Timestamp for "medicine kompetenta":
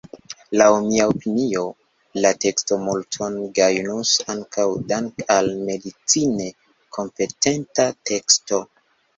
5.69-7.89